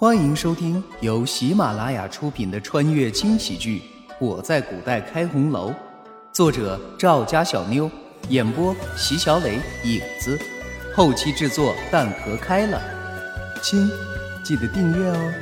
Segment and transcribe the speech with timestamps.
[0.00, 3.82] 欢迎收听由喜马拉雅出品的穿越轻喜剧
[4.18, 5.70] 《我在古代开红楼》，
[6.32, 7.90] 作者赵家小妞，
[8.30, 10.40] 演播席小磊、影子，
[10.96, 12.80] 后期制作蛋壳开了。
[13.62, 13.90] 亲，
[14.42, 15.34] 记得订阅哦。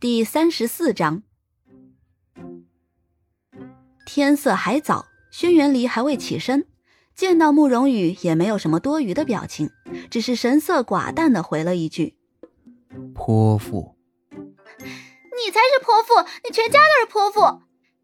[0.00, 1.22] 第三十四章，
[4.06, 6.64] 天色还早，轩辕离还未起身。
[7.14, 9.70] 见到慕容羽，也没有什么多余的表情，
[10.10, 12.16] 只是神色寡淡的回了一句
[13.14, 13.94] ：“泼妇。”
[15.36, 17.40] 你才是泼妇，你全家都是泼妇！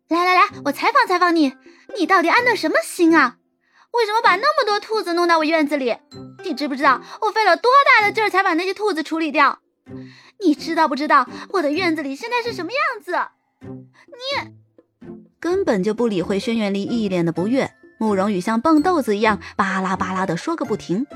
[0.08, 1.54] 来来来，我采访采访你，
[1.96, 3.38] 你到底安的什么心啊？
[3.92, 5.96] 为什么把那么多兔子弄到我院子里？
[6.44, 9.60] 你知不知道我费了多大的劲儿才把那些兔子处理掉？
[10.40, 13.12] 你知道不知道我的院子里现在是什么样子？
[13.62, 14.52] 你
[15.38, 17.72] 根本就不理会轩辕离一脸的不悦。
[18.00, 21.06] 慕容羽像蹦豆子一样巴拉巴拉的说个不停，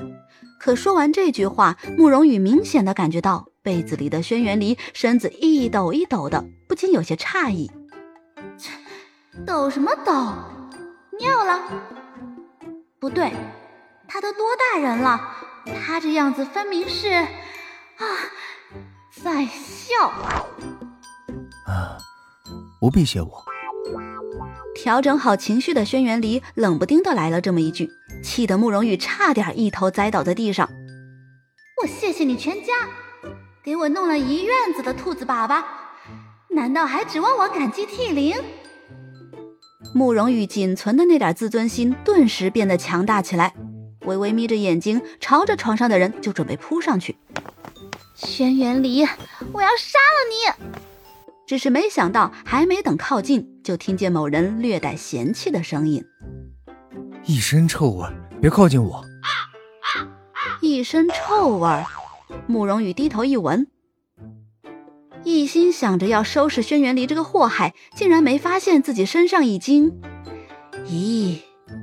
[0.60, 7.70] 可说完这句话，慕容羽明显的感觉到被子里的轩辕离身子一抖一抖的，不禁有些诧异：
[9.46, 10.12] 抖什么抖？
[11.18, 11.62] 尿了？
[13.00, 13.32] 不对，
[14.06, 15.18] 他都多大人了？
[15.86, 18.04] 他这样子分明是啊，
[19.22, 20.08] 在笑。
[21.66, 21.96] 啊，
[22.78, 23.53] 不必谢我。
[24.74, 27.90] 调整好情绪的轩辕离冷不丁的来了这么一句，
[28.22, 30.68] 气得慕容羽差点一头栽倒在地上。
[31.82, 32.72] 我谢谢你全家，
[33.62, 35.62] 给我弄了一院子的兔子粑粑，
[36.50, 38.36] 难道还指望我感激涕零？
[39.94, 43.54] 慕容羽仅存的那点自尊心顿时变得强大起来，
[44.06, 47.16] 微微眯着眼睛，朝着床上的人就准备扑上去。
[48.14, 49.02] 轩辕离，
[49.52, 50.74] 我要杀了你！
[51.46, 56.04] 只是没想到，还没等靠近，就听见某人略带嫌弃的声音
[57.24, 58.06] ：“一身臭味，
[58.38, 59.02] 别靠近我！”
[60.60, 61.84] 一身臭味，
[62.46, 63.66] 慕容羽低头一闻，
[65.24, 69.90] 一心想着要收拾轩辕离这个祸害，竟然没发现自己身上已经……
[70.86, 71.38] 咦，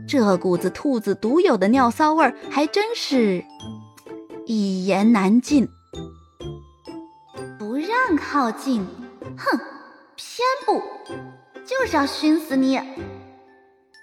[0.08, 3.44] 这股子兔子独有的尿骚味，还真是
[4.46, 5.68] 一言难尽。
[7.58, 8.86] 不让靠近。
[9.38, 9.60] 哼，
[10.16, 10.82] 偏不，
[11.66, 12.80] 就是要熏死你！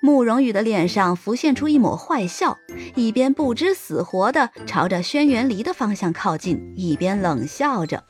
[0.00, 2.56] 慕容羽的脸上浮现出一抹坏笑，
[2.94, 8.04] 一边不知死活的朝着轩辕离的方向靠近，一边冷笑着。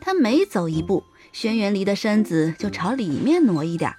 [0.00, 1.02] 他每走一步，
[1.32, 3.94] 轩辕离的身子就朝里面挪一点。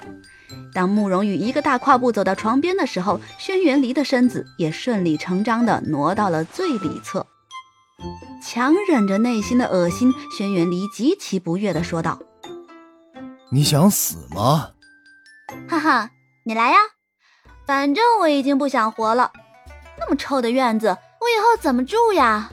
[0.74, 7.26] 当慕容羽一个大跨步走到床边的时候，轩辕离的身子也顺理成章的挪到了最里侧。
[8.44, 12.20] 强忍着内心的恶心，轩辕离极其不悦的说道
[13.54, 14.72] ：“你想死吗
[15.70, 16.10] ？”“哈哈，
[16.44, 16.78] 你来呀！
[17.68, 19.32] 反正我已经不想活了。
[20.00, 22.52] 那么臭的院子，我以后怎么住呀？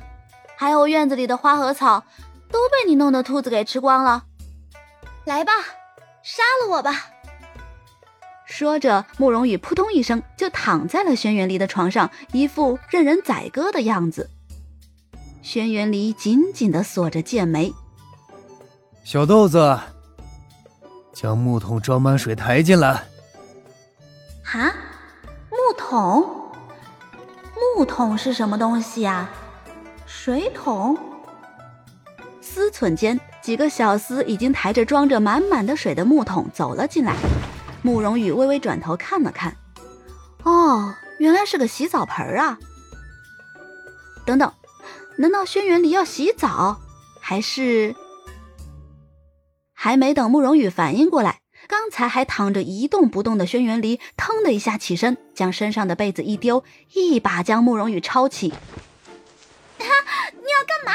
[0.57, 2.05] 还有院子里的花和草，
[2.51, 4.25] 都被你弄的兔子给吃光了。
[5.25, 5.53] 来吧，
[6.23, 7.07] 杀了我吧！”
[8.45, 14.29] 说着，慕容羽扑通一声就躺在了轩辕离的床上，一副任人宰割的样子。
[15.41, 17.73] 轩辕离紧紧的锁着剑眉。
[19.03, 19.79] 小豆子，
[21.13, 23.05] 将木桶装满水抬进来。
[24.43, 24.73] 哈，
[25.51, 26.25] 木桶？
[27.77, 29.29] 木桶是什么东西呀？
[30.07, 30.99] 水桶？
[32.41, 37.15] 思忖间，几个小厮已经抬着装着满满的水的木桶走了进来。
[37.83, 39.57] 慕容羽微微转头看了看，
[40.43, 42.59] 哦，原来是个洗澡盆啊。
[44.25, 44.53] 等等。
[45.17, 46.81] 难道轩辕离要洗澡？
[47.21, 47.95] 还是……
[49.83, 58.51] 还没等慕容羽反应过来，刚才还躺着一动不动的轩辕离，腾的一下起身，将身上的被子一丢，一把将慕容羽抄起。
[58.51, 59.89] 啊！
[60.33, 60.93] 你要干嘛？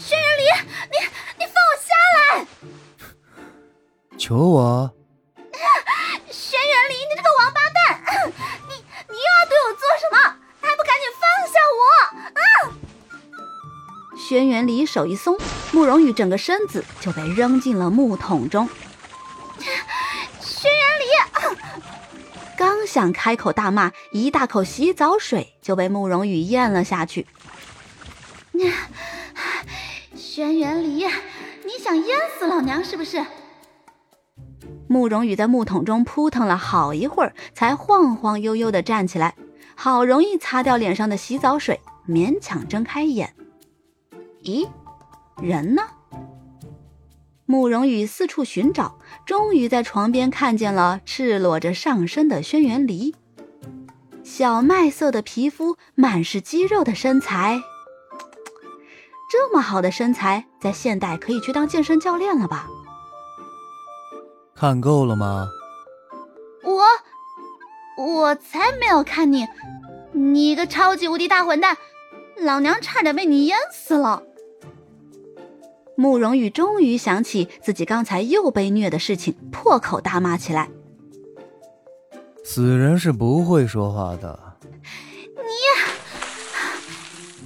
[0.00, 0.42] 轩辕离，
[0.90, 0.96] 你
[1.38, 2.46] 你放我下来！
[4.18, 4.92] 求我。
[14.30, 15.36] 轩辕离手一松，
[15.72, 18.68] 慕容羽整个身子就被扔进了木桶中。
[20.40, 21.56] 轩辕离啊
[22.56, 27.26] 刚想开口大骂，一大口洗澡水就被慕容羽咽了下去。
[30.14, 31.04] 轩辕离，
[31.64, 33.26] 你想淹死老娘是不是？
[34.86, 39.34] 慕容羽在木桶中扑腾了好一会儿，才晃晃悠悠的站起来，
[39.74, 43.34] 好容易擦掉脸上的洗澡水，勉强睁开眼。
[44.42, 44.68] 咦，
[45.42, 45.82] 人呢？
[47.44, 53.14] 慕容羽四处寻找，终于在床边看见了赤裸着上身的轩辕离。
[54.22, 57.60] 小麦色的皮肤，满是肌肉的身材。
[59.30, 62.68] 这么好的身材，在现代可以去当健身教练了吧？
[64.54, 65.48] 看够了吗？
[66.62, 66.84] 我，
[68.02, 69.46] 我才没有看你，
[70.12, 71.76] 你个超级无敌大混蛋，
[72.38, 74.22] 老娘差点被你淹死了。
[76.00, 80.70] 慕容羽终于想起自己刚才又被虐的事情，破口大骂起来。
[82.42, 84.56] 死人是不会说话的。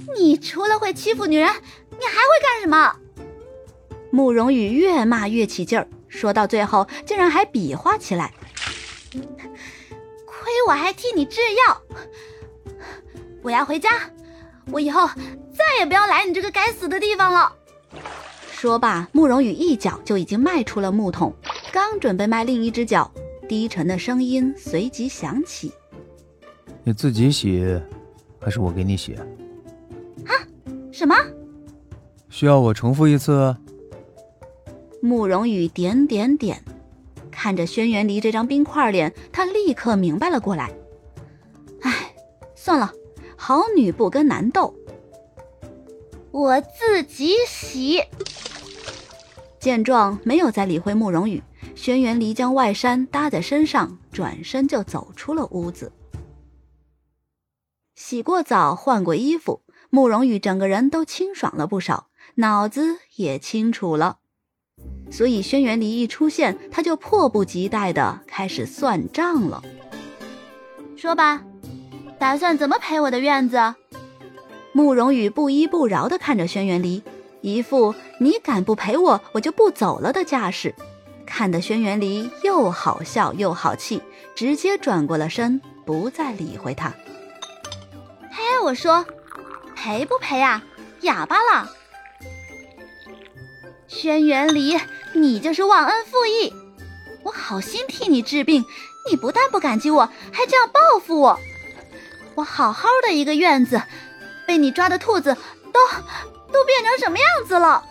[0.07, 2.95] 你，你除了会欺负女人，你还会干什么？
[4.09, 8.33] 慕容羽越骂越起劲儿，说到最后竟然还比划起来。
[9.11, 11.81] 亏我还替你制药，
[13.41, 13.89] 我要回家，
[14.71, 15.09] 我以后
[15.53, 17.51] 再也不要来你这个该死的地方了。
[18.65, 21.31] 说罢，慕容羽一脚就已经迈出了木桶，
[21.71, 23.11] 刚准备迈另一只脚，
[23.47, 25.71] 低沉的声音随即响起
[26.83, 27.79] ：“你自己洗，
[28.39, 29.13] 还是我给你洗？”
[30.25, 30.33] 啊？
[30.91, 31.15] 什么？
[32.27, 33.55] 需要我重复一次？
[34.99, 36.59] 慕容羽点点点，
[37.29, 40.71] 看着轩辕离这张冰块脸，他立刻明白了过来。
[41.81, 42.15] 唉，
[42.55, 42.91] 算了，
[43.35, 44.73] 好女不跟男斗，
[46.31, 48.01] 我自己洗。
[49.65, 51.41] 见状，没有再理会慕容羽。
[51.73, 55.91] 轩辕离将外衫搭在身上，转身就走出了屋子。
[57.95, 64.19] 洗过澡，换过衣服，慕容羽整个人都清爽了不少，脑子也清楚了。
[65.09, 69.63] 所以轩辕离一出现，他就迫不及待的开始算账了。
[70.95, 71.43] 说吧，
[72.19, 73.73] 打算怎么赔我的院子？
[74.73, 77.01] 慕容羽不依不饶的看着轩辕离。
[77.45, 80.73] 一副你敢不陪我，我就不走了的架势，
[81.27, 84.01] 看得轩辕离又好笑又好气，
[84.33, 86.91] 直接转过了身，不再理会他。
[88.31, 89.05] 嘿，我说，
[89.75, 90.63] 赔不赔啊？
[91.01, 91.69] 哑巴了？
[93.87, 94.75] 轩辕离，
[95.13, 96.51] 你就是忘恩负义！
[97.21, 98.65] 我好心替你治病，
[99.07, 101.39] 你不但不感激我，还这样报复我！
[102.33, 103.83] 我好好的一个院子，
[104.47, 105.37] 被你抓的兔子
[105.71, 105.79] 都……
[106.55, 107.83] 都变成什么样子了？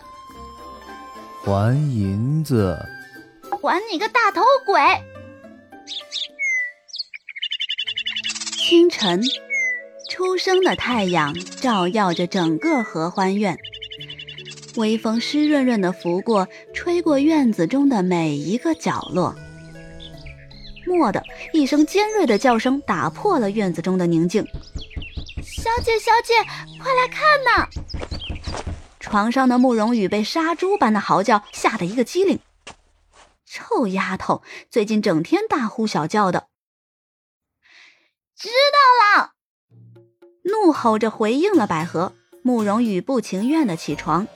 [1.44, 2.74] 还银子！
[3.60, 4.80] 还你个大头鬼！
[8.56, 9.22] 清晨，
[10.08, 13.58] 初升的太阳照耀着整个合欢院，
[14.76, 19.34] 微风湿润润的拂过，吹过院子中的每一个角落。
[20.86, 21.22] 蓦地，
[21.52, 24.42] 一声尖锐的叫声打破了院子中的宁静。
[25.42, 26.32] 小姐，小姐，
[26.82, 27.68] 快来看呐！
[29.14, 32.40] 床上的慕容羽被杀猪般的嚎叫吓得一个机灵。
[33.46, 36.48] 臭丫头，最近整天大呼小叫的。
[38.36, 39.34] 知道了，
[40.42, 42.12] 怒吼着回应了百合。
[42.42, 44.26] 慕容羽不情愿的起床，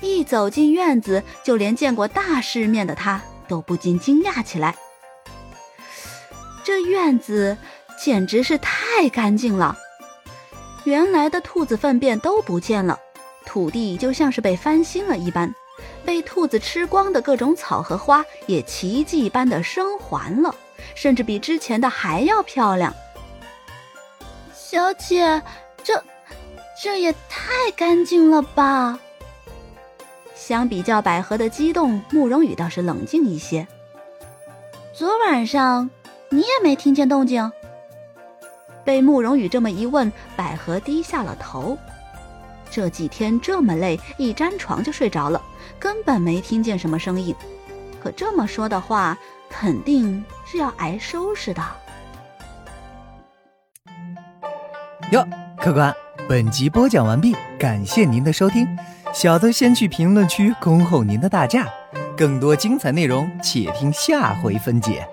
[0.00, 4.76] 一走进院子，就连见过大世面的他都不禁惊讶起来。
[6.64, 7.56] 这院子
[7.96, 9.78] 简直是太干净了，
[10.82, 12.98] 原来的兔子粪便都不见了。
[13.48, 15.52] 土地就像是被翻新了一般，
[16.04, 20.54] 被兔子吃光的各种草和花也奇迹般的生还了，
[20.94, 22.94] 甚至比之前的还要漂亮。
[24.52, 25.42] 小姐，
[25.82, 26.04] 这
[26.82, 29.00] 这也太干净了吧！
[30.34, 33.66] 相比较百合的激动，慕容羽倒是冷静一些。
[34.92, 35.88] 昨晚上
[36.28, 37.50] 你也没听见动静？
[38.84, 41.78] 被慕容羽这么一问，百合低下了头。
[42.78, 45.42] 这几天这么累，一沾床就睡着了，
[45.80, 47.34] 根本没听见什么声音。
[48.00, 49.18] 可这么说的话，
[49.50, 51.60] 肯定是要挨收拾的。
[55.10, 55.92] 哟，客官，
[56.28, 58.64] 本集播讲完毕，感谢您的收听。
[59.12, 61.66] 小的先去评论区恭候您的大驾，
[62.16, 65.04] 更多精彩内容，且听下回分解。